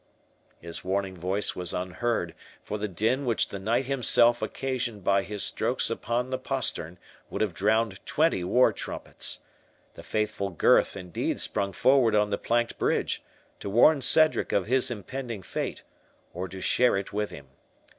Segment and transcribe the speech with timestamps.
[0.59, 5.43] His warning voice was unheard, for the din which the knight himself occasioned by his
[5.43, 6.97] strokes upon the postern
[7.29, 9.41] would have drowned twenty war trumpets.
[9.93, 13.21] The faithful Gurth indeed sprung forward on the planked bridge,
[13.59, 15.83] to warn Cedric of his impending fate,
[16.33, 17.49] or to share it with him.